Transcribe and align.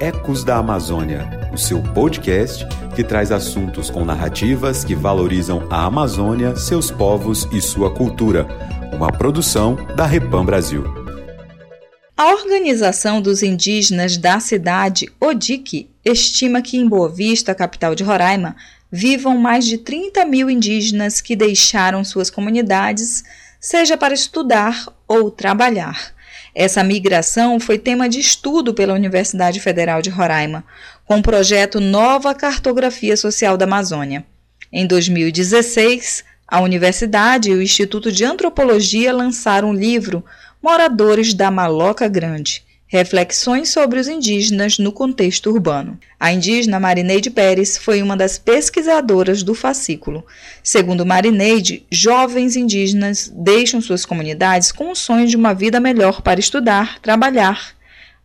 Ecos 0.00 0.44
da 0.44 0.58
Amazônia, 0.58 1.28
o 1.52 1.58
seu 1.58 1.82
podcast 1.82 2.64
que 2.94 3.02
traz 3.02 3.32
assuntos 3.32 3.90
com 3.90 4.04
narrativas 4.04 4.84
que 4.84 4.94
valorizam 4.94 5.66
a 5.68 5.86
Amazônia, 5.86 6.54
seus 6.54 6.88
povos 6.88 7.48
e 7.50 7.60
sua 7.60 7.92
cultura. 7.92 8.46
Uma 8.92 9.10
produção 9.10 9.74
da 9.96 10.06
Repam 10.06 10.44
Brasil. 10.44 10.84
A 12.16 12.28
Organização 12.28 13.20
dos 13.20 13.42
Indígenas 13.42 14.16
da 14.16 14.38
cidade, 14.38 15.08
ODIC, 15.20 15.90
estima 16.04 16.62
que 16.62 16.76
em 16.76 16.88
Boa 16.88 17.08
Vista, 17.08 17.52
capital 17.52 17.96
de 17.96 18.04
Roraima, 18.04 18.54
vivam 18.92 19.36
mais 19.36 19.66
de 19.66 19.78
30 19.78 20.24
mil 20.26 20.48
indígenas 20.48 21.20
que 21.20 21.34
deixaram 21.34 22.04
suas 22.04 22.30
comunidades, 22.30 23.24
seja 23.58 23.96
para 23.96 24.14
estudar 24.14 24.86
ou 25.08 25.28
trabalhar. 25.28 26.16
Essa 26.60 26.82
migração 26.82 27.60
foi 27.60 27.78
tema 27.78 28.08
de 28.08 28.18
estudo 28.18 28.74
pela 28.74 28.92
Universidade 28.92 29.60
Federal 29.60 30.02
de 30.02 30.10
Roraima, 30.10 30.64
com 31.04 31.18
o 31.18 31.22
projeto 31.22 31.78
Nova 31.78 32.34
Cartografia 32.34 33.16
Social 33.16 33.56
da 33.56 33.64
Amazônia. 33.64 34.26
Em 34.72 34.84
2016, 34.84 36.24
a 36.48 36.60
universidade 36.60 37.48
e 37.48 37.54
o 37.54 37.62
Instituto 37.62 38.10
de 38.10 38.24
Antropologia 38.24 39.12
lançaram 39.12 39.70
o 39.70 39.72
livro 39.72 40.24
Moradores 40.60 41.32
da 41.32 41.48
Maloca 41.48 42.08
Grande, 42.08 42.64
Reflexões 42.90 43.68
sobre 43.68 44.00
os 44.00 44.08
indígenas 44.08 44.78
no 44.78 44.90
contexto 44.90 45.50
urbano. 45.50 45.98
A 46.18 46.32
indígena 46.32 46.80
Marineide 46.80 47.28
Pérez 47.28 47.76
foi 47.76 48.00
uma 48.00 48.16
das 48.16 48.38
pesquisadoras 48.38 49.42
do 49.42 49.54
fascículo. 49.54 50.24
Segundo 50.62 51.04
Marineide, 51.04 51.84
jovens 51.92 52.56
indígenas 52.56 53.30
deixam 53.34 53.82
suas 53.82 54.06
comunidades 54.06 54.72
com 54.72 54.90
o 54.90 54.96
sonho 54.96 55.26
de 55.26 55.36
uma 55.36 55.52
vida 55.52 55.78
melhor 55.78 56.22
para 56.22 56.40
estudar, 56.40 56.98
trabalhar 57.00 57.76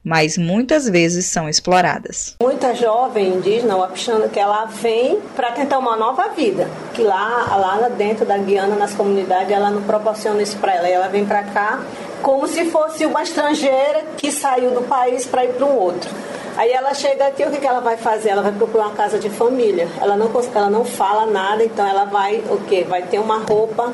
mas 0.03 0.37
muitas 0.37 0.89
vezes 0.89 1.27
são 1.27 1.47
exploradas. 1.47 2.35
Muita 2.41 2.75
jovem 2.75 3.35
indígena, 3.35 3.77
achando 3.85 4.29
que 4.29 4.37
ela 4.37 4.65
vem 4.65 5.21
para 5.33 5.53
tentar 5.53 5.79
uma 5.79 5.95
nova 5.95 6.27
vida, 6.29 6.69
que 6.93 7.01
lá, 7.01 7.55
lá 7.55 7.87
dentro 7.87 8.25
da 8.25 8.37
Guiana, 8.37 8.75
nas 8.75 8.93
comunidades, 8.93 9.49
ela 9.49 9.71
não 9.71 9.81
proporciona 9.83 10.41
isso 10.41 10.57
para 10.57 10.75
ela. 10.75 10.89
Ela 10.89 11.07
vem 11.07 11.25
para 11.25 11.43
cá 11.43 11.81
como 12.23 12.47
se 12.47 12.65
fosse 12.71 13.05
uma 13.05 13.21
estrangeira 13.21 14.03
que 14.17 14.31
saiu 14.31 14.71
do 14.71 14.81
país 14.81 15.25
para 15.25 15.45
ir 15.45 15.53
para 15.53 15.65
um 15.65 15.77
outro. 15.77 16.09
Aí 16.55 16.71
ela 16.71 16.93
chega 16.93 17.27
aqui, 17.27 17.43
o 17.43 17.51
que, 17.51 17.59
que 17.59 17.67
ela 17.67 17.81
vai 17.81 17.97
fazer? 17.97 18.29
Ela 18.29 18.41
vai 18.41 18.51
procurar 18.51 18.87
uma 18.87 18.95
casa 18.95 19.19
de 19.19 19.29
família. 19.29 19.87
Ela 19.99 20.15
não, 20.15 20.31
ela 20.55 20.69
não 20.69 20.85
fala 20.85 21.25
nada, 21.25 21.63
então 21.63 21.85
ela 21.85 22.05
vai 22.05 22.43
o 22.49 22.57
quê? 22.67 22.85
Vai 22.87 23.01
ter 23.03 23.19
uma 23.19 23.39
roupa 23.39 23.93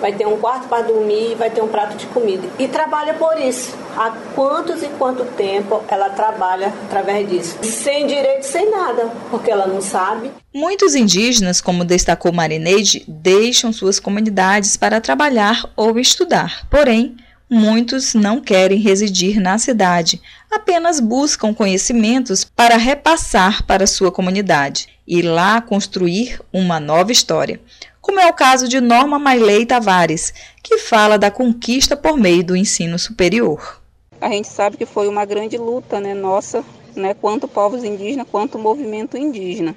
vai 0.00 0.12
ter 0.12 0.26
um 0.26 0.36
quarto 0.36 0.68
para 0.68 0.82
dormir, 0.82 1.34
vai 1.36 1.50
ter 1.50 1.62
um 1.62 1.68
prato 1.68 1.96
de 1.96 2.06
comida. 2.06 2.46
E 2.58 2.68
trabalha 2.68 3.14
por 3.14 3.38
isso. 3.38 3.74
Há 3.96 4.10
quantos 4.34 4.82
e 4.82 4.88
quanto 4.98 5.24
tempo 5.24 5.82
ela 5.88 6.10
trabalha 6.10 6.72
através 6.84 7.28
disso? 7.28 7.58
Sem 7.62 8.06
direito, 8.06 8.42
sem 8.42 8.70
nada, 8.70 9.10
porque 9.30 9.50
ela 9.50 9.66
não 9.66 9.80
sabe. 9.80 10.30
Muitos 10.54 10.94
indígenas, 10.94 11.60
como 11.60 11.84
destacou 11.84 12.32
Marineide, 12.32 13.04
deixam 13.08 13.72
suas 13.72 13.98
comunidades 13.98 14.76
para 14.76 15.00
trabalhar 15.00 15.64
ou 15.74 15.98
estudar. 15.98 16.66
Porém, 16.70 17.16
Muitos 17.48 18.14
não 18.14 18.40
querem 18.40 18.78
residir 18.78 19.40
na 19.40 19.56
cidade, 19.56 20.20
apenas 20.50 20.98
buscam 20.98 21.54
conhecimentos 21.54 22.44
para 22.44 22.76
repassar 22.76 23.64
para 23.64 23.86
sua 23.86 24.10
comunidade 24.10 24.88
e 25.06 25.22
lá 25.22 25.60
construir 25.60 26.40
uma 26.52 26.80
nova 26.80 27.12
história 27.12 27.60
como 28.06 28.20
é 28.20 28.26
o 28.28 28.32
caso 28.32 28.68
de 28.68 28.80
Norma 28.80 29.18
Mailei 29.18 29.66
Tavares, 29.66 30.32
que 30.62 30.78
fala 30.78 31.18
da 31.18 31.28
conquista 31.28 31.96
por 31.96 32.16
meio 32.16 32.44
do 32.44 32.54
ensino 32.54 32.96
superior. 33.00 33.82
A 34.20 34.28
gente 34.28 34.46
sabe 34.46 34.76
que 34.76 34.86
foi 34.86 35.08
uma 35.08 35.24
grande 35.24 35.58
luta 35.58 35.98
né, 35.98 36.14
nossa, 36.14 36.64
né, 36.94 37.14
quanto 37.14 37.48
povos 37.48 37.82
indígenas, 37.82 38.28
quanto 38.30 38.60
movimento 38.60 39.18
indígena. 39.18 39.74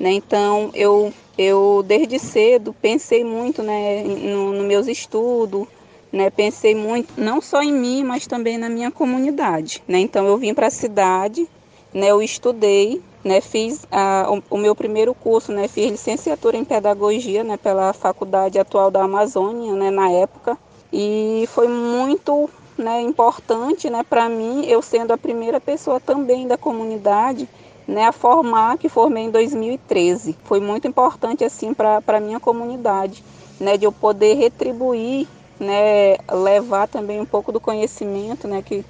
Né? 0.00 0.10
Então, 0.12 0.70
eu, 0.72 1.12
eu 1.36 1.84
desde 1.86 2.18
cedo 2.18 2.74
pensei 2.80 3.22
muito 3.22 3.62
né, 3.62 4.02
nos 4.02 4.56
no 4.56 4.64
meus 4.64 4.86
estudos, 4.86 5.68
né, 6.16 6.30
pensei 6.30 6.74
muito 6.74 7.12
não 7.20 7.42
só 7.42 7.62
em 7.62 7.72
mim, 7.72 8.02
mas 8.02 8.26
também 8.26 8.56
na 8.56 8.70
minha 8.70 8.90
comunidade. 8.90 9.82
Né? 9.86 9.98
Então, 9.98 10.26
eu 10.26 10.38
vim 10.38 10.54
para 10.54 10.68
a 10.68 10.70
cidade, 10.70 11.46
né, 11.92 12.10
eu 12.10 12.22
estudei, 12.22 13.02
né, 13.22 13.40
fiz 13.42 13.86
a, 13.92 14.26
o, 14.30 14.56
o, 14.56 14.58
meu 14.58 14.74
primeiro 14.74 15.14
curso, 15.14 15.52
né, 15.52 15.68
fiz 15.68 15.90
licenciatura 15.90 16.56
em 16.56 16.64
pedagogia, 16.64 17.44
né, 17.44 17.58
pela 17.58 17.92
Faculdade 17.92 18.58
Atual 18.58 18.90
da 18.90 19.02
Amazônia, 19.02 19.74
né, 19.74 19.90
na 19.90 20.10
época, 20.10 20.56
e 20.90 21.46
foi 21.52 21.68
muito, 21.68 22.48
né, 22.78 23.02
importante, 23.02 23.90
né, 23.90 24.02
para 24.08 24.26
mim, 24.28 24.64
eu 24.64 24.80
sendo 24.80 25.12
a 25.12 25.18
primeira 25.18 25.60
pessoa 25.60 26.00
também 26.00 26.46
da 26.46 26.56
comunidade, 26.56 27.46
né, 27.86 28.06
a 28.06 28.12
formar, 28.12 28.78
que 28.78 28.88
formei 28.88 29.24
em 29.24 29.30
2013. 29.30 30.36
Foi 30.44 30.60
muito 30.60 30.88
importante 30.88 31.44
assim 31.44 31.74
para 31.74 32.02
a 32.06 32.20
minha 32.20 32.40
comunidade, 32.40 33.22
né, 33.60 33.76
de 33.76 33.84
eu 33.84 33.92
poder 33.92 34.34
retribuir, 34.34 35.28
né, 35.58 36.16
levar 36.30 36.88
também 36.88 37.20
um 37.20 37.26
pouco 37.26 37.50
do 37.52 37.60
conhecimento, 37.60 38.46
né, 38.46 38.62
que 38.62 38.84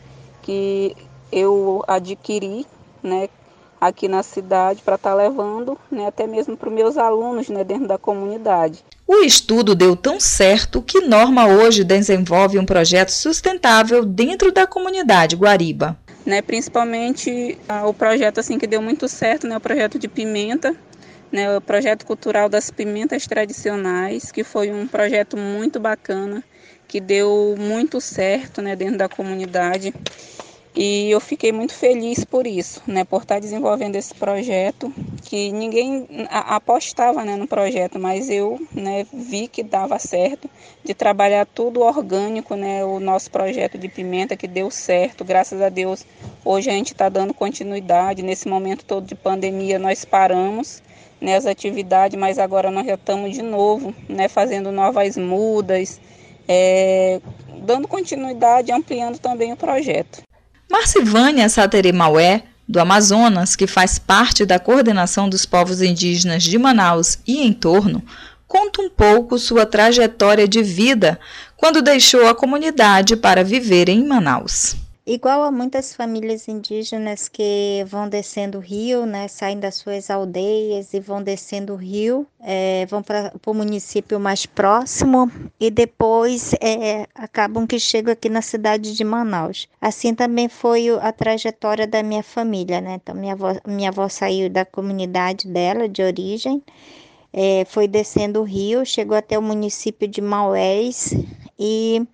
que 0.46 0.96
eu 1.32 1.82
adquiri, 1.88 2.64
né, 3.02 3.28
aqui 3.80 4.06
na 4.06 4.22
cidade 4.22 4.80
para 4.82 4.94
estar 4.94 5.10
tá 5.10 5.16
levando 5.16 5.76
né, 5.90 6.06
até 6.06 6.24
mesmo 6.24 6.56
para 6.56 6.68
os 6.68 6.74
meus 6.74 6.96
alunos 6.96 7.48
né, 7.48 7.64
dentro 7.64 7.88
da 7.88 7.98
comunidade. 7.98 8.84
O 9.06 9.16
estudo 9.24 9.74
deu 9.74 9.96
tão 9.96 10.18
certo 10.18 10.80
que 10.80 11.00
Norma 11.00 11.46
hoje 11.46 11.84
desenvolve 11.84 12.58
um 12.58 12.64
projeto 12.64 13.10
sustentável 13.10 14.04
dentro 14.04 14.52
da 14.52 14.66
comunidade 14.66 15.36
Guariba. 15.36 15.98
Né, 16.24 16.40
principalmente 16.42 17.58
ah, 17.68 17.86
o 17.86 17.94
projeto 17.94 18.38
assim 18.38 18.58
que 18.58 18.66
deu 18.66 18.80
muito 18.80 19.08
certo, 19.08 19.46
né, 19.46 19.56
o 19.56 19.60
projeto 19.60 19.98
de 19.98 20.08
pimenta, 20.08 20.74
né, 21.30 21.56
o 21.56 21.60
projeto 21.60 22.06
cultural 22.06 22.48
das 22.48 22.70
pimentas 22.70 23.26
tradicionais, 23.26 24.32
que 24.32 24.42
foi 24.42 24.72
um 24.72 24.86
projeto 24.86 25.36
muito 25.36 25.78
bacana, 25.78 26.42
que 26.88 27.00
deu 27.00 27.54
muito 27.58 28.00
certo 28.00 28.62
né, 28.62 28.76
dentro 28.76 28.98
da 28.98 29.08
comunidade. 29.08 29.92
E 30.78 31.10
eu 31.10 31.20
fiquei 31.20 31.52
muito 31.52 31.72
feliz 31.72 32.22
por 32.22 32.46
isso, 32.46 32.82
né, 32.86 33.02
por 33.02 33.22
estar 33.22 33.40
desenvolvendo 33.40 33.96
esse 33.96 34.14
projeto, 34.14 34.92
que 35.22 35.50
ninguém 35.50 36.06
apostava 36.28 37.24
né, 37.24 37.34
no 37.34 37.48
projeto, 37.48 37.98
mas 37.98 38.28
eu 38.28 38.60
né, 38.74 39.06
vi 39.10 39.48
que 39.48 39.62
dava 39.62 39.98
certo 39.98 40.50
de 40.84 40.92
trabalhar 40.92 41.46
tudo 41.46 41.80
orgânico, 41.80 42.54
né, 42.54 42.84
o 42.84 43.00
nosso 43.00 43.30
projeto 43.30 43.78
de 43.78 43.88
pimenta 43.88 44.36
que 44.36 44.46
deu 44.46 44.70
certo, 44.70 45.24
graças 45.24 45.62
a 45.62 45.70
Deus. 45.70 46.04
Hoje 46.44 46.68
a 46.68 46.74
gente 46.74 46.92
está 46.92 47.08
dando 47.08 47.32
continuidade, 47.32 48.22
nesse 48.22 48.46
momento 48.46 48.84
todo 48.84 49.06
de 49.06 49.14
pandemia 49.14 49.78
nós 49.78 50.04
paramos 50.04 50.82
né, 51.18 51.36
as 51.36 51.46
atividades, 51.46 52.18
mas 52.18 52.38
agora 52.38 52.70
nós 52.70 52.86
já 52.86 52.96
estamos 52.96 53.32
de 53.32 53.40
novo 53.40 53.94
né, 54.06 54.28
fazendo 54.28 54.70
novas 54.70 55.16
mudas, 55.16 55.98
é, 56.48 57.20
dando 57.62 57.88
continuidade, 57.88 58.72
ampliando 58.72 59.18
também 59.18 59.52
o 59.52 59.56
projeto. 59.56 60.22
Marcivânia 60.70 61.48
Sateremaué, 61.48 62.42
do 62.68 62.80
Amazonas, 62.80 63.54
que 63.54 63.66
faz 63.66 63.98
parte 63.98 64.44
da 64.44 64.58
coordenação 64.58 65.28
dos 65.28 65.46
povos 65.46 65.80
indígenas 65.80 66.42
de 66.42 66.58
Manaus 66.58 67.18
e 67.26 67.46
em 67.46 67.52
torno, 67.52 68.02
conta 68.46 68.82
um 68.82 68.90
pouco 68.90 69.38
sua 69.38 69.64
trajetória 69.64 70.48
de 70.48 70.62
vida 70.62 71.18
quando 71.56 71.82
deixou 71.82 72.26
a 72.26 72.34
comunidade 72.34 73.16
para 73.16 73.44
viver 73.44 73.88
em 73.88 74.04
Manaus. 74.04 74.76
Igual 75.08 75.44
a 75.44 75.52
muitas 75.52 75.94
famílias 75.94 76.48
indígenas 76.48 77.28
que 77.28 77.84
vão 77.86 78.08
descendo 78.08 78.58
o 78.58 78.60
rio, 78.60 79.06
né, 79.06 79.28
saem 79.28 79.60
das 79.60 79.76
suas 79.76 80.10
aldeias 80.10 80.92
e 80.92 80.98
vão 80.98 81.22
descendo 81.22 81.74
o 81.74 81.76
rio, 81.76 82.26
é, 82.40 82.84
vão 82.86 83.04
para 83.04 83.32
o 83.46 83.54
município 83.54 84.18
mais 84.18 84.46
próximo 84.46 85.30
e 85.60 85.70
depois 85.70 86.54
é, 86.54 87.06
acabam 87.14 87.68
que 87.68 87.78
chegam 87.78 88.12
aqui 88.12 88.28
na 88.28 88.42
cidade 88.42 88.96
de 88.96 89.04
Manaus. 89.04 89.68
Assim 89.80 90.12
também 90.12 90.48
foi 90.48 90.88
a 90.88 91.12
trajetória 91.12 91.86
da 91.86 92.02
minha 92.02 92.24
família, 92.24 92.80
né? 92.80 92.94
Então 93.00 93.14
minha 93.14 93.34
avó, 93.34 93.54
minha 93.64 93.90
avó 93.90 94.08
saiu 94.08 94.50
da 94.50 94.64
comunidade 94.64 95.46
dela 95.46 95.88
de 95.88 96.02
origem, 96.02 96.60
é, 97.32 97.64
foi 97.68 97.86
descendo 97.86 98.40
o 98.40 98.44
rio, 98.44 98.84
chegou 98.84 99.16
até 99.16 99.38
o 99.38 99.42
município 99.42 100.08
de 100.08 100.20
Maués 100.20 101.14
e 101.56 102.04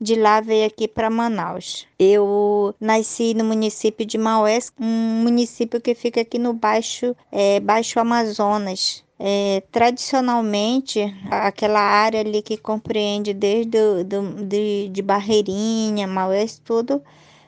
de 0.00 0.14
lá 0.14 0.40
veio 0.40 0.66
aqui 0.66 0.88
para 0.88 1.10
Manaus. 1.10 1.86
Eu 1.98 2.74
nasci 2.80 3.34
no 3.34 3.44
município 3.44 4.06
de 4.06 4.16
Maués, 4.16 4.72
um 4.80 5.22
município 5.22 5.80
que 5.80 5.94
fica 5.94 6.22
aqui 6.22 6.38
no 6.38 6.54
Baixo, 6.54 7.14
é, 7.30 7.60
Baixo 7.60 8.00
Amazonas. 8.00 9.04
É, 9.22 9.62
tradicionalmente, 9.70 11.14
aquela 11.30 11.80
área 11.80 12.20
ali 12.20 12.40
que 12.40 12.56
compreende 12.56 13.34
desde 13.34 13.70
do, 13.70 14.02
do, 14.04 14.44
de, 14.46 14.88
de 14.88 15.02
Barreirinha, 15.02 16.06
Maués, 16.06 16.58
tudo, 16.64 17.02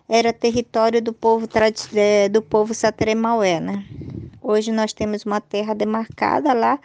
era 0.06 0.34
território 0.34 1.00
do 1.00 1.14
povo, 1.14 1.48
é, 1.94 2.28
do 2.28 2.42
povo 2.42 2.74
Satremaué, 2.74 3.58
né? 3.58 3.82
Hoje 4.42 4.70
nós 4.70 4.92
temos 4.92 5.24
uma 5.24 5.40
terra 5.40 5.72
demarcada 5.72 6.52
lá, 6.52 6.78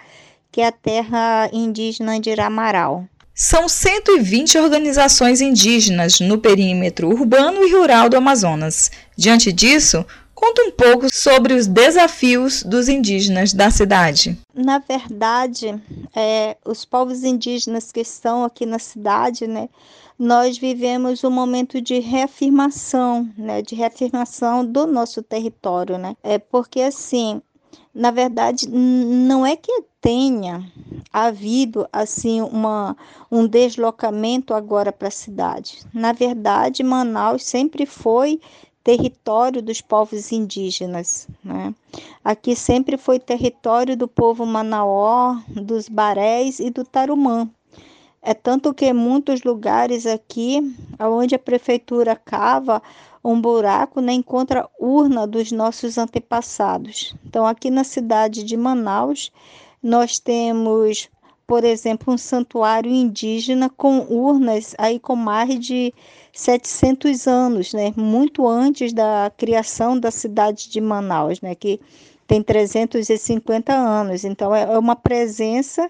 que 0.50 0.62
é 0.62 0.68
a 0.68 0.72
terra 0.72 1.50
indígena 1.52 2.18
de 2.18 2.30
Iramaral. 2.30 3.06
São 3.40 3.70
120 3.70 4.58
organizações 4.58 5.42
indígenas 5.42 6.20
no 6.20 6.40
perímetro 6.40 7.08
urbano 7.08 7.64
e 7.64 7.72
rural 7.72 8.10
do 8.10 8.18
Amazonas. 8.18 8.90
Diante 9.16 9.52
disso, 9.52 10.04
conta 10.34 10.64
um 10.64 10.72
pouco 10.72 11.06
sobre 11.14 11.54
os 11.54 11.68
desafios 11.68 12.64
dos 12.64 12.90
indígenas 12.90 13.54
da 13.54 13.70
cidade. 13.70 14.36
Na 14.56 14.80
verdade, 14.80 15.80
é, 16.16 16.58
os 16.66 16.84
povos 16.84 17.24
indígenas 17.24 17.92
que 17.92 18.00
estão 18.00 18.44
aqui 18.44 18.66
na 18.66 18.80
cidade, 18.80 19.46
né, 19.46 19.70
nós 20.18 20.58
vivemos 20.58 21.24
um 21.24 21.30
momento 21.30 21.80
de 21.80 22.00
reafirmação, 22.00 23.30
né, 23.38 23.62
de 23.62 23.76
reafirmação 23.76 24.66
do 24.66 24.88
nosso 24.88 25.22
território, 25.22 26.00
né? 26.00 26.16
É 26.24 26.40
porque 26.40 26.82
assim, 26.82 27.40
na 27.94 28.10
verdade, 28.10 28.68
não 28.68 29.46
é 29.46 29.56
que 29.56 29.72
tenha 30.02 30.72
havido 31.12 31.88
assim 31.92 32.42
uma, 32.42 32.96
um 33.32 33.48
deslocamento 33.48 34.54
agora 34.54 34.92
para 34.92 35.08
a 35.08 35.12
cidade. 35.12 35.80
Na 35.94 36.12
verdade, 36.14 36.84
Manaus 36.84 37.44
sempre 37.44 37.86
foi 37.86 38.40
território 38.84 39.62
dos 39.62 39.82
povos 39.82 40.32
indígenas. 40.32 41.28
Né? 41.44 41.76
Aqui 42.24 42.56
sempre 42.56 42.98
foi 42.98 43.20
território 43.20 43.98
do 43.98 44.08
povo 44.08 44.46
Manaó, 44.46 45.36
dos 45.50 45.90
Barés 45.90 46.60
e 46.60 46.70
do 46.70 46.86
Tarumã. 46.86 47.50
É 48.22 48.34
tanto 48.34 48.74
que 48.74 48.92
muitos 48.94 49.44
lugares 49.44 50.06
aqui, 50.06 50.76
onde 51.00 51.36
a 51.36 51.40
prefeitura 51.40 52.16
cava 52.16 52.82
um 53.24 53.40
buraco, 53.42 54.00
né, 54.00 54.14
encontra 54.14 54.70
urna 54.80 55.28
dos 55.28 55.52
nossos 55.52 55.98
antepassados. 55.98 57.14
Então, 57.26 57.46
aqui 57.46 57.70
na 57.70 57.84
cidade 57.84 58.42
de 58.44 58.56
Manaus, 58.56 59.32
nós 59.82 60.20
temos, 60.20 61.10
por 61.46 61.64
exemplo, 61.64 62.14
um 62.14 62.18
santuário 62.18 62.92
indígena 62.92 63.70
com 63.70 64.00
urnas 64.10 64.76
aí 64.78 65.00
com 65.00 65.16
mais 65.16 65.60
de 65.60 65.94
700 66.34 67.28
anos, 67.28 67.74
né, 67.74 67.94
muito 67.96 68.48
antes 68.48 68.94
da 68.94 69.32
criação 69.36 70.00
da 70.00 70.12
cidade 70.12 70.70
de 70.70 70.80
Manaus, 70.82 71.42
né, 71.42 71.56
que 71.56 71.80
tem 72.28 72.44
350 72.44 73.74
anos. 73.74 74.24
Então, 74.26 74.54
é, 74.54 74.64
é 74.64 74.78
uma 74.78 74.96
presença 74.96 75.90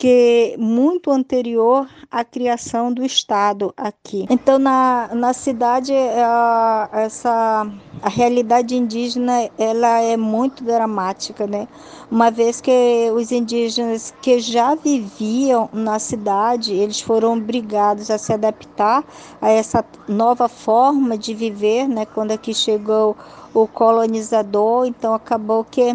que 0.00 0.56
muito 0.58 1.10
anterior 1.10 1.86
à 2.10 2.24
criação 2.24 2.90
do 2.90 3.04
Estado 3.04 3.70
aqui. 3.76 4.24
Então, 4.30 4.58
na, 4.58 5.10
na 5.14 5.34
cidade, 5.34 5.92
a, 5.92 6.88
essa, 6.90 7.70
a 8.00 8.08
realidade 8.08 8.74
indígena 8.74 9.50
ela 9.58 10.00
é 10.00 10.16
muito 10.16 10.64
dramática, 10.64 11.46
né? 11.46 11.68
Uma 12.10 12.30
vez 12.30 12.62
que 12.62 13.10
os 13.14 13.30
indígenas 13.30 14.14
que 14.22 14.40
já 14.40 14.74
viviam 14.74 15.68
na 15.70 15.98
cidade, 15.98 16.72
eles 16.72 17.02
foram 17.02 17.34
obrigados 17.34 18.10
a 18.10 18.16
se 18.16 18.32
adaptar 18.32 19.04
a 19.38 19.50
essa 19.50 19.84
nova 20.08 20.48
forma 20.48 21.18
de 21.18 21.34
viver, 21.34 21.86
né? 21.86 22.06
Quando 22.06 22.30
aqui 22.30 22.54
chegou 22.54 23.14
o 23.52 23.66
colonizador, 23.66 24.86
então 24.86 25.12
acabou 25.12 25.62
que 25.62 25.94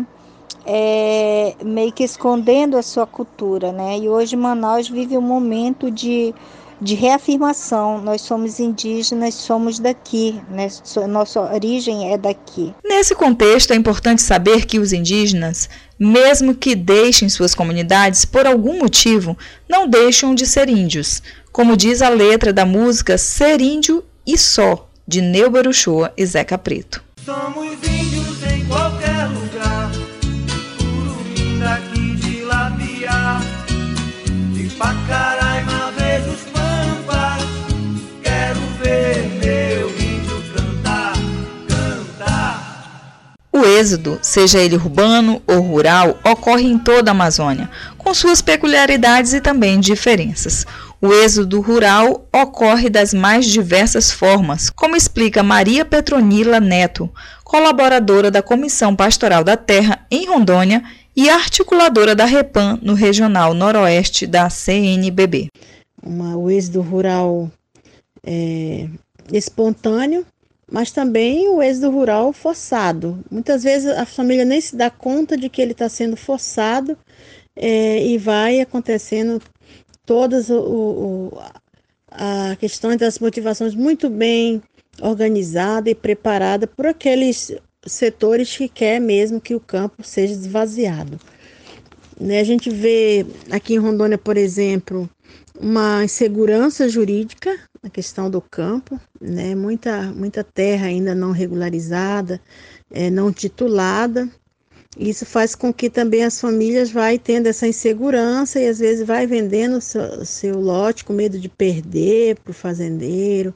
é, 0.66 1.54
meio 1.64 1.92
que 1.92 2.04
escondendo 2.04 2.78
a 2.78 2.82
sua 2.82 3.06
cultura, 3.06 3.72
né? 3.72 4.00
E 4.00 4.10
hoje 4.10 4.36
Manaus 4.36 4.90
vive 4.90 5.18
um 5.18 5.22
momento 5.22 5.92
de, 5.92 6.34
de 6.82 6.96
reafirmação. 6.96 8.02
Nós 8.02 8.22
somos 8.22 8.60
indígenas, 8.60 9.36
somos 9.36 9.78
daqui, 9.78 10.42
né? 10.50 10.68
Nossa 11.08 11.40
origem 11.54 12.12
é 12.12 12.18
daqui. 12.18 12.74
Nesse 12.84 13.14
contexto, 13.14 13.74
é 13.74 13.76
importante 13.76 14.24
saber 14.24 14.66
que 14.66 14.80
os 14.80 14.92
indígenas, 14.92 15.70
mesmo 16.00 16.56
que 16.56 16.76
deixem 16.76 17.30
suas 17.30 17.54
comunidades 17.54 18.26
por 18.26 18.48
algum 18.48 18.80
motivo, 18.80 19.38
não 19.70 19.88
deixam 19.88 20.34
de 20.34 20.48
ser 20.48 20.68
índios, 20.68 21.22
como 21.52 21.78
diz 21.78 22.02
a 22.02 22.10
letra 22.10 22.52
da 22.52 22.66
música 22.66 23.18
Ser 23.18 23.62
Índio 23.62 24.04
e 24.26 24.38
Só, 24.38 24.90
de 25.08 25.22
Neuber 25.22 25.68
Uchoa 25.68 26.12
e 26.18 26.26
Zeca 26.26 26.58
Preto. 26.58 27.04
Somos 27.24 27.74
índios 27.88 28.15
êxodo, 43.76 44.20
seja 44.22 44.60
ele 44.60 44.76
urbano 44.76 45.42
ou 45.48 45.60
rural, 45.60 46.18
ocorre 46.24 46.66
em 46.68 46.78
toda 46.78 47.12
a 47.12 47.14
Amazônia, 47.14 47.70
com 47.98 48.14
suas 48.14 48.42
peculiaridades 48.42 49.34
e 49.34 49.42
também 49.42 49.80
diferenças. 49.80 50.66
O 51.02 51.12
êxodo 51.14 51.60
rural 51.62 52.28
ocorre 52.34 52.90
das 52.90 53.14
mais 53.14 53.46
diversas 53.46 54.12
formas, 54.12 54.70
como 54.70 54.96
explica 54.96 55.44
Maria 55.44 55.84
Petronila 55.86 56.60
Neto, 56.60 57.10
colaboradora 57.44 58.32
da 58.32 58.42
Comissão 58.42 58.96
Pastoral 58.96 59.44
da 59.44 59.58
Terra 59.58 60.06
em 60.10 60.26
Rondônia 60.26 60.84
e 61.16 61.30
articuladora 61.30 62.16
da 62.16 62.26
REPAM 62.26 62.80
no 62.82 62.94
Regional 62.94 63.54
Noroeste 63.54 64.26
da 64.26 64.50
CNBB. 64.50 65.48
Uma, 66.04 66.36
o 66.38 66.50
êxodo 66.50 66.82
rural 66.82 67.52
é, 68.26 68.88
espontâneo, 69.32 70.26
mas 70.72 70.92
também 70.92 71.48
o 71.50 71.62
êxodo 71.62 71.92
rural 71.92 72.34
forçado. 72.34 73.24
Muitas 73.30 73.64
vezes 73.64 73.88
a 73.90 74.06
família 74.06 74.46
nem 74.46 74.60
se 74.60 74.76
dá 74.76 74.90
conta 74.90 75.38
de 75.38 75.50
que 75.50 75.62
ele 75.62 75.74
está 75.74 75.88
sendo 75.88 76.16
forçado 76.16 76.98
é, 77.56 78.06
e 78.06 78.18
vai 78.18 78.60
acontecendo 78.60 79.42
todas 80.06 80.50
o, 80.50 80.60
o, 80.60 81.40
a 82.12 82.58
das 82.98 83.20
motivações 83.20 83.76
muito 83.76 84.10
bem 84.10 84.62
organizada 85.02 85.90
e 85.90 85.96
preparada 85.96 86.68
por 86.68 86.86
aqueles 86.86 87.54
setores 87.86 88.56
que 88.56 88.68
quer 88.68 89.00
mesmo 89.00 89.42
que 89.42 89.56
o 89.56 89.60
campo 89.60 90.04
seja 90.04 90.34
esvaziado. 90.34 91.20
Né, 92.20 92.40
a 92.40 92.44
gente 92.44 92.70
vê 92.70 93.26
aqui 93.52 93.74
em 93.74 93.78
Rondônia, 93.78 94.18
por 94.18 94.38
exemplo, 94.38 95.10
uma 95.60 96.04
insegurança 96.04 96.88
jurídica 96.90 97.58
na 97.82 97.90
questão 97.90 98.30
do 98.30 98.42
campo, 98.42 99.00
né, 99.22 99.56
muita, 99.56 100.04
muita 100.12 100.44
terra 100.44 100.88
ainda 100.88 101.16
não 101.16 101.32
regularizada, 101.32 102.42
é, 102.92 103.10
não 103.10 103.32
titulada. 103.32 104.30
Isso 104.98 105.26
faz 105.26 105.56
com 105.56 105.74
que 105.74 105.90
também 105.90 106.24
as 106.24 106.40
famílias 106.40 106.90
vai 106.90 107.20
tendo 107.20 107.48
essa 107.48 107.68
insegurança 107.68 108.60
e 108.60 108.68
às 108.68 108.80
vezes 108.80 109.06
vai 109.06 109.28
vendendo 109.28 109.82
seu, 109.82 110.26
seu 110.26 110.60
lote 110.60 111.04
com 111.04 111.12
medo 111.12 111.38
de 111.38 111.50
perder 111.50 112.40
para 112.40 112.52
o 112.52 112.54
fazendeiro, 112.54 113.54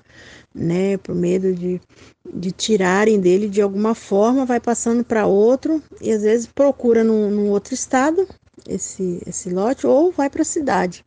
né, 0.53 0.97
por 0.97 1.15
medo 1.15 1.53
de, 1.53 1.79
de 2.33 2.51
tirarem 2.51 3.19
dele 3.19 3.47
de 3.47 3.61
alguma 3.61 3.95
forma, 3.95 4.45
vai 4.45 4.59
passando 4.59 5.03
para 5.03 5.25
outro 5.25 5.81
e 6.01 6.11
às 6.11 6.23
vezes 6.23 6.45
procura 6.45 7.03
num, 7.03 7.29
num 7.31 7.49
outro 7.49 7.73
estado 7.73 8.27
esse, 8.67 9.21
esse 9.25 9.49
lote 9.49 9.87
ou 9.87 10.11
vai 10.11 10.29
para 10.29 10.41
a 10.41 10.45
cidade. 10.45 11.05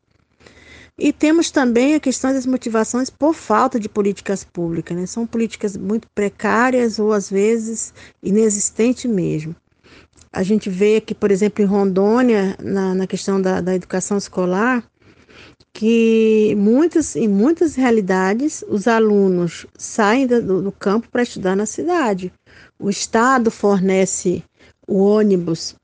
E 1.04 1.12
temos 1.12 1.50
também 1.50 1.96
a 1.96 2.00
questão 2.00 2.32
das 2.32 2.46
motivações 2.46 3.10
por 3.10 3.34
falta 3.34 3.80
de 3.80 3.88
políticas 3.88 4.44
públicas, 4.44 4.96
né? 4.96 5.04
São 5.04 5.26
políticas 5.26 5.76
muito 5.76 6.06
precárias 6.14 7.00
ou 7.00 7.12
às 7.12 7.28
vezes 7.28 7.92
inexistentes 8.22 9.10
mesmo. 9.10 9.52
A 10.32 10.44
gente 10.44 10.70
vê 10.70 11.00
que, 11.00 11.12
por 11.12 11.32
exemplo, 11.32 11.60
em 11.60 11.66
Rondônia, 11.66 12.56
na, 12.62 12.94
na 12.94 13.04
questão 13.08 13.42
da, 13.42 13.60
da 13.60 13.74
educação 13.74 14.16
escolar, 14.16 14.88
que 15.72 16.54
muitas, 16.56 17.16
em 17.16 17.26
muitas 17.26 17.74
realidades 17.74 18.64
os 18.68 18.86
alunos 18.86 19.66
saem 19.76 20.28
do, 20.28 20.62
do 20.62 20.70
campo 20.70 21.08
para 21.10 21.24
estudar 21.24 21.56
na 21.56 21.66
cidade. 21.66 22.32
O 22.78 22.88
Estado 22.88 23.50
fornece 23.50 24.44
o 24.86 24.98
ônibus 24.98 25.74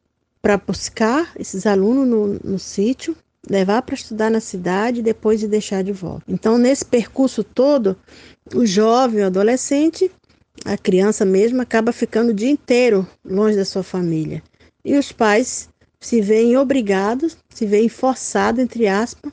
para 0.41 0.57
buscar 0.57 1.33
esses 1.37 1.67
alunos 1.67 2.07
no, 2.07 2.53
no 2.53 2.59
sítio, 2.61 3.17
levar 3.49 3.83
para 3.83 3.95
estudar 3.95 4.31
na 4.31 4.41
cidade 4.41 5.01
e 5.01 5.03
depois 5.03 5.41
de 5.41 5.47
deixar 5.47 5.83
de 5.83 5.93
volta. 5.93 6.25
Então, 6.29 6.59
nesse 6.59 6.85
percurso 6.85 7.45
todo, 7.45 7.97
o 8.55 8.65
jovem, 8.67 9.23
o 9.23 9.27
adolescente, 9.27 10.11
a 10.65 10.77
criança 10.77 11.25
mesmo, 11.25 11.61
acaba 11.61 11.93
ficando 11.93 12.31
o 12.31 12.35
dia 12.35 12.51
inteiro 12.51 13.07
longe 13.25 13.57
da 13.57 13.65
sua 13.65 13.83
família. 13.83 14.43
E 14.85 14.97
os 14.97 15.13
pais 15.13 15.69
se 16.01 16.21
veem 16.21 16.57
obrigados, 16.57 17.37
se 17.49 17.67
veem 17.67 17.89
forçados, 17.89 18.63
entre 18.63 18.87
aspas, 18.87 19.33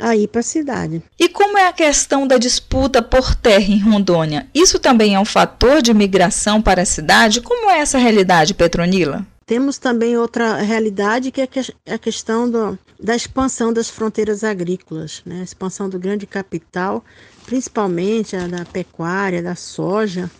a 0.00 0.16
ir 0.16 0.28
para 0.28 0.40
a 0.40 0.44
cidade. 0.44 1.02
E 1.18 1.28
como 1.28 1.58
é 1.58 1.66
a 1.66 1.72
questão 1.72 2.26
da 2.26 2.38
disputa 2.38 3.02
por 3.02 3.34
terra 3.34 3.72
em 3.72 3.78
Rondônia? 3.78 4.48
Isso 4.54 4.78
também 4.78 5.14
é 5.14 5.20
um 5.20 5.24
fator 5.24 5.82
de 5.82 5.92
migração 5.92 6.62
para 6.62 6.82
a 6.82 6.86
cidade? 6.86 7.40
Como 7.40 7.70
é 7.70 7.78
essa 7.78 7.98
realidade, 7.98 8.54
Petronila? 8.54 9.26
Temos 9.48 9.78
também 9.78 10.14
outra 10.14 10.56
realidade 10.56 11.30
que 11.30 11.40
é 11.40 11.48
a 11.94 11.96
questão 11.96 12.50
do, 12.50 12.78
da 13.00 13.16
expansão 13.16 13.72
das 13.72 13.88
fronteiras 13.88 14.44
agrícolas, 14.44 15.22
né? 15.24 15.40
a 15.40 15.42
expansão 15.42 15.88
do 15.88 15.98
grande 15.98 16.26
capital, 16.26 17.02
principalmente 17.46 18.36
a 18.36 18.46
da 18.46 18.66
pecuária, 18.66 19.42
da 19.42 19.54
soja, 19.54 20.30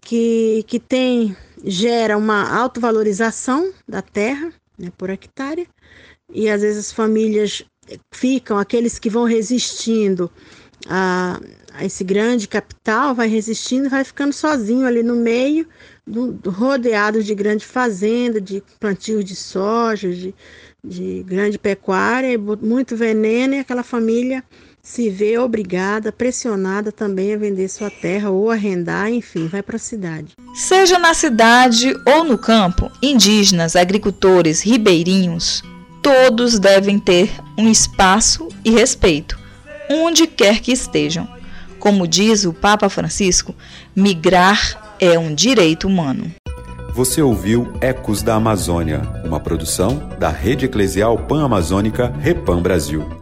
que, 0.00 0.64
que 0.66 0.80
tem 0.80 1.36
gera 1.64 2.18
uma 2.18 2.52
autovalorização 2.52 3.72
da 3.86 4.02
terra 4.02 4.52
né, 4.76 4.90
por 4.98 5.08
hectare, 5.08 5.68
e 6.28 6.50
às 6.50 6.62
vezes 6.62 6.86
as 6.86 6.92
famílias 6.92 7.62
ficam, 8.10 8.58
aqueles 8.58 8.98
que 8.98 9.08
vão 9.08 9.22
resistindo 9.22 10.28
a, 10.88 11.40
a 11.72 11.84
esse 11.84 12.04
grande 12.04 12.46
capital, 12.48 13.14
vai 13.14 13.28
resistindo, 13.28 13.88
vai 13.88 14.04
ficando 14.04 14.32
sozinho 14.32 14.86
ali 14.86 15.02
no 15.02 15.16
meio, 15.16 15.66
rodeados 16.46 17.24
de 17.24 17.34
grande 17.34 17.64
fazenda, 17.64 18.40
de 18.40 18.62
plantio 18.78 19.22
de 19.24 19.34
soja, 19.34 20.10
de, 20.10 20.34
de 20.84 21.24
grande 21.26 21.58
pecuária, 21.58 22.38
muito 22.38 22.96
veneno, 22.96 23.54
e 23.54 23.58
aquela 23.58 23.82
família 23.82 24.42
se 24.86 25.10
vê 25.10 25.36
obrigada, 25.36 26.12
pressionada 26.12 26.92
também 26.92 27.34
a 27.34 27.36
vender 27.36 27.68
sua 27.68 27.90
terra 27.90 28.30
ou 28.30 28.52
arrendar, 28.52 29.10
enfim, 29.10 29.48
vai 29.48 29.60
para 29.60 29.74
a 29.74 29.80
cidade. 29.80 30.36
Seja 30.54 30.96
na 30.96 31.12
cidade 31.12 31.92
ou 32.06 32.22
no 32.22 32.38
campo, 32.38 32.88
indígenas, 33.02 33.74
agricultores, 33.74 34.62
ribeirinhos, 34.62 35.60
todos 36.00 36.60
devem 36.60 37.00
ter 37.00 37.28
um 37.58 37.68
espaço 37.68 38.46
e 38.64 38.70
respeito, 38.70 39.36
onde 39.90 40.26
quer 40.26 40.60
que 40.60 40.72
estejam. 40.72 41.28
Como 41.78 42.06
diz 42.06 42.44
o 42.44 42.52
Papa 42.52 42.88
Francisco, 42.88 43.54
migrar 43.94 44.96
é 44.98 45.18
um 45.18 45.34
direito 45.34 45.86
humano. 45.86 46.30
Você 46.94 47.20
ouviu 47.20 47.72
Ecos 47.80 48.22
da 48.22 48.34
Amazônia, 48.34 49.02
uma 49.22 49.38
produção 49.38 50.10
da 50.18 50.30
Rede 50.30 50.64
Eclesial 50.64 51.18
Pan-Amazônica 51.18 52.12
Repam 52.20 52.62
Brasil. 52.62 53.16